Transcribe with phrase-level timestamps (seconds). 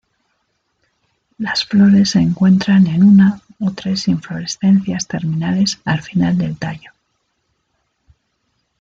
[1.37, 6.89] Las flores se encuentran en una o tres inflorescencias terminales al final del tallo.